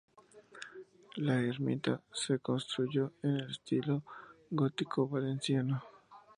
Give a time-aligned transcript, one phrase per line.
[1.17, 4.01] La ermita se construyó en estilo
[4.49, 5.79] gótico valenciano.